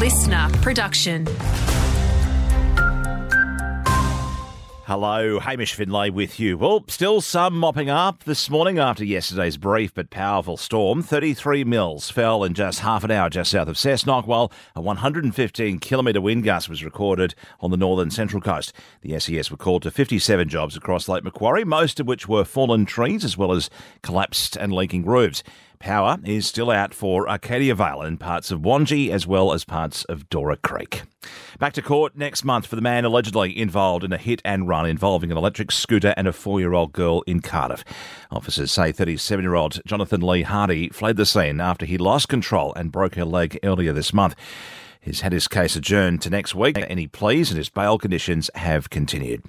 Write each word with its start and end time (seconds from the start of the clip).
listener 0.00 0.48
production. 0.62 1.26
Hello, 4.86 5.38
Hamish 5.38 5.74
Finlay 5.74 6.08
with 6.08 6.40
you. 6.40 6.56
Well, 6.56 6.84
still 6.88 7.20
some 7.20 7.54
mopping 7.54 7.90
up 7.90 8.24
this 8.24 8.48
morning 8.48 8.78
after 8.78 9.04
yesterday's 9.04 9.58
brief 9.58 9.92
but 9.92 10.08
powerful 10.08 10.56
storm. 10.56 11.02
33 11.02 11.64
mils 11.64 12.10
fell 12.10 12.42
in 12.42 12.54
just 12.54 12.80
half 12.80 13.04
an 13.04 13.10
hour 13.10 13.28
just 13.28 13.50
south 13.50 13.68
of 13.68 13.76
Cessnock, 13.76 14.26
while 14.26 14.50
a 14.74 14.80
115 14.80 15.78
kilometre 15.78 16.20
wind 16.22 16.44
gust 16.44 16.70
was 16.70 16.82
recorded 16.82 17.34
on 17.60 17.70
the 17.70 17.76
northern 17.76 18.10
central 18.10 18.40
coast. 18.40 18.72
The 19.02 19.20
SES 19.20 19.50
were 19.50 19.58
called 19.58 19.82
to 19.82 19.90
57 19.90 20.48
jobs 20.48 20.78
across 20.78 21.08
Lake 21.08 21.24
Macquarie, 21.24 21.64
most 21.64 22.00
of 22.00 22.08
which 22.08 22.26
were 22.26 22.44
fallen 22.44 22.86
trees 22.86 23.22
as 23.22 23.36
well 23.36 23.52
as 23.52 23.68
collapsed 24.02 24.56
and 24.56 24.72
leaking 24.72 25.04
roofs. 25.04 25.42
Power 25.80 26.18
is 26.24 26.46
still 26.46 26.70
out 26.70 26.92
for 26.92 27.26
Arcadia 27.26 27.74
Vale 27.74 28.02
and 28.02 28.20
parts 28.20 28.50
of 28.50 28.60
Wangi 28.60 29.08
as 29.10 29.26
well 29.26 29.50
as 29.50 29.64
parts 29.64 30.04
of 30.04 30.28
Dora 30.28 30.58
Creek. 30.58 31.04
Back 31.58 31.72
to 31.72 31.80
court 31.80 32.14
next 32.14 32.44
month 32.44 32.66
for 32.66 32.76
the 32.76 32.82
man 32.82 33.06
allegedly 33.06 33.58
involved 33.58 34.04
in 34.04 34.12
a 34.12 34.18
hit 34.18 34.42
and 34.44 34.68
run 34.68 34.84
involving 34.84 35.30
an 35.32 35.38
electric 35.38 35.72
scooter 35.72 36.12
and 36.18 36.28
a 36.28 36.34
four 36.34 36.60
year 36.60 36.74
old 36.74 36.92
girl 36.92 37.22
in 37.26 37.40
Cardiff. 37.40 37.82
Officers 38.30 38.70
say 38.70 38.92
37 38.92 39.42
year 39.42 39.54
old 39.54 39.80
Jonathan 39.86 40.20
Lee 40.20 40.42
Hardy 40.42 40.90
fled 40.90 41.16
the 41.16 41.24
scene 41.24 41.62
after 41.62 41.86
he 41.86 41.96
lost 41.96 42.28
control 42.28 42.74
and 42.74 42.92
broke 42.92 43.14
her 43.14 43.24
leg 43.24 43.58
earlier 43.64 43.94
this 43.94 44.12
month. 44.12 44.34
He's 45.00 45.22
had 45.22 45.32
his 45.32 45.48
case 45.48 45.76
adjourned 45.76 46.20
to 46.22 46.30
next 46.30 46.54
week. 46.54 46.76
Any 46.76 47.06
pleas 47.06 47.50
and 47.50 47.56
his 47.56 47.70
bail 47.70 47.96
conditions 47.96 48.50
have 48.54 48.90
continued. 48.90 49.42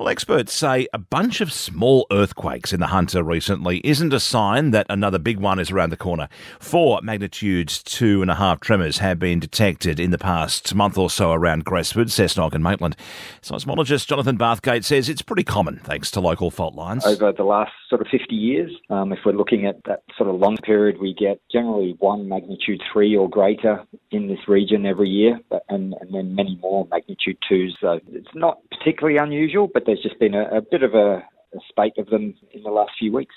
Well, 0.00 0.08
experts 0.08 0.54
say 0.54 0.88
a 0.94 0.98
bunch 0.98 1.42
of 1.42 1.52
small 1.52 2.06
earthquakes 2.10 2.72
in 2.72 2.80
the 2.80 2.86
Hunter 2.86 3.22
recently 3.22 3.82
isn't 3.84 4.14
a 4.14 4.18
sign 4.18 4.70
that 4.70 4.86
another 4.88 5.18
big 5.18 5.38
one 5.38 5.58
is 5.58 5.70
around 5.70 5.90
the 5.90 5.98
corner. 5.98 6.30
Four 6.58 7.00
magnitudes 7.02 7.82
two 7.82 8.22
and 8.22 8.30
a 8.30 8.36
half 8.36 8.60
tremors 8.60 8.96
have 8.96 9.18
been 9.18 9.40
detected 9.40 10.00
in 10.00 10.10
the 10.10 10.16
past 10.16 10.74
month 10.74 10.96
or 10.96 11.10
so 11.10 11.32
around 11.32 11.66
Gresford, 11.66 12.06
Cessnock, 12.06 12.54
and 12.54 12.64
Maitland. 12.64 12.96
Seismologist 13.42 14.06
Jonathan 14.06 14.38
Bathgate 14.38 14.84
says 14.84 15.10
it's 15.10 15.20
pretty 15.20 15.44
common 15.44 15.80
thanks 15.84 16.10
to 16.12 16.20
local 16.20 16.50
fault 16.50 16.74
lines. 16.74 17.04
Over 17.04 17.32
the 17.32 17.44
last 17.44 17.72
sort 17.90 18.00
of 18.00 18.06
50 18.10 18.34
years, 18.34 18.72
um, 18.88 19.12
if 19.12 19.18
we're 19.26 19.32
looking 19.32 19.66
at 19.66 19.84
that 19.84 20.02
sort 20.16 20.30
of 20.30 20.36
long 20.36 20.56
period, 20.56 20.98
we 20.98 21.12
get 21.12 21.42
generally 21.52 21.94
one 21.98 22.26
magnitude 22.26 22.80
three 22.90 23.14
or 23.14 23.28
greater 23.28 23.84
in 24.12 24.28
this 24.28 24.48
region 24.48 24.86
every 24.86 25.10
year, 25.10 25.38
and, 25.68 25.94
and 26.00 26.14
then 26.14 26.34
many 26.34 26.58
more 26.62 26.88
magnitude 26.90 27.36
twos. 27.46 27.76
So 27.82 28.00
it's 28.08 28.34
not 28.34 28.60
particularly 28.80 29.18
unusual, 29.18 29.68
but 29.72 29.84
there's 29.86 30.02
just 30.02 30.18
been 30.18 30.34
a, 30.34 30.44
a 30.56 30.62
bit 30.62 30.82
of 30.82 30.94
a, 30.94 31.22
a 31.54 31.60
spate 31.68 31.98
of 31.98 32.06
them 32.06 32.34
in 32.52 32.62
the 32.62 32.70
last 32.70 32.92
few 32.98 33.12
weeks. 33.12 33.34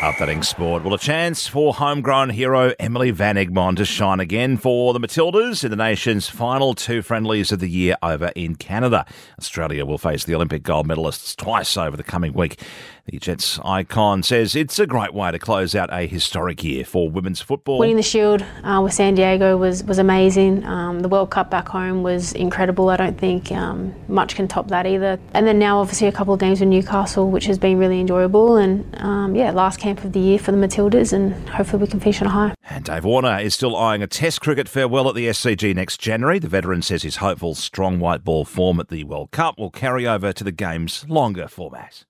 Updating 0.00 0.44
sport. 0.44 0.84
Well, 0.84 0.92
a 0.92 0.98
chance 0.98 1.46
for 1.46 1.72
homegrown 1.72 2.28
hero 2.28 2.74
Emily 2.78 3.10
Van 3.12 3.36
Egmond 3.36 3.78
to 3.78 3.86
shine 3.86 4.20
again 4.20 4.58
for 4.58 4.92
the 4.92 5.00
Matildas 5.00 5.64
in 5.64 5.70
the 5.70 5.76
nation's 5.76 6.28
final 6.28 6.74
two 6.74 7.00
friendlies 7.00 7.50
of 7.50 7.60
the 7.60 7.68
year 7.68 7.96
over 8.02 8.30
in 8.36 8.56
Canada. 8.56 9.06
Australia 9.38 9.86
will 9.86 9.96
face 9.96 10.24
the 10.24 10.34
Olympic 10.34 10.62
gold 10.62 10.86
medalists 10.86 11.34
twice 11.34 11.78
over 11.78 11.96
the 11.96 12.02
coming 12.02 12.34
week. 12.34 12.60
The 13.06 13.18
Jets 13.18 13.60
icon 13.64 14.24
says 14.24 14.56
it's 14.56 14.80
a 14.80 14.86
great 14.86 15.14
way 15.14 15.30
to 15.30 15.38
close 15.38 15.76
out 15.76 15.90
a 15.92 16.08
historic 16.08 16.64
year 16.64 16.84
for 16.84 17.08
women's 17.08 17.40
football. 17.40 17.78
Winning 17.78 17.96
the 17.96 18.02
Shield 18.02 18.44
uh, 18.64 18.80
with 18.82 18.94
San 18.94 19.14
Diego 19.14 19.56
was, 19.56 19.84
was 19.84 19.98
amazing. 19.98 20.64
Um, 20.64 21.00
the 21.00 21.08
World 21.08 21.30
Cup 21.30 21.48
back 21.48 21.68
home 21.68 22.02
was 22.02 22.32
incredible. 22.32 22.88
I 22.88 22.96
don't 22.96 23.16
think 23.16 23.52
um, 23.52 23.94
much 24.08 24.34
can 24.34 24.48
top 24.48 24.68
that 24.68 24.86
either. 24.86 25.20
And 25.34 25.46
then 25.46 25.56
now, 25.56 25.78
obviously, 25.78 26.08
a 26.08 26.12
couple 26.12 26.34
of 26.34 26.40
games 26.40 26.58
with 26.58 26.68
Newcastle, 26.68 27.30
which 27.30 27.46
has 27.46 27.58
been 27.58 27.78
really 27.78 28.00
enjoyable. 28.00 28.56
And 28.56 28.84
um, 29.00 29.36
yeah, 29.36 29.52
last 29.52 29.78
camp 29.86 30.02
of 30.02 30.12
the 30.12 30.18
year 30.18 30.36
for 30.36 30.50
the 30.50 30.58
Matildas, 30.58 31.12
and 31.12 31.32
hopefully 31.48 31.82
we 31.82 31.86
can 31.86 32.00
finish 32.00 32.20
on 32.20 32.26
a 32.26 32.30
high. 32.30 32.54
And 32.68 32.84
Dave 32.84 33.04
Warner 33.04 33.38
is 33.38 33.54
still 33.54 33.76
eyeing 33.76 34.02
a 34.02 34.08
Test 34.08 34.40
cricket 34.40 34.68
farewell 34.68 35.08
at 35.08 35.14
the 35.14 35.28
SCG 35.28 35.76
next 35.76 36.00
January. 36.00 36.40
The 36.40 36.48
veteran 36.48 36.82
says 36.82 37.04
his 37.04 37.16
hopeful 37.16 37.54
strong 37.54 38.00
white 38.00 38.24
ball 38.24 38.44
form 38.44 38.80
at 38.80 38.88
the 38.88 39.04
World 39.04 39.30
Cup 39.30 39.60
will 39.60 39.70
carry 39.70 40.04
over 40.04 40.32
to 40.32 40.42
the 40.42 40.50
game's 40.50 41.08
longer 41.08 41.46
format. 41.46 42.06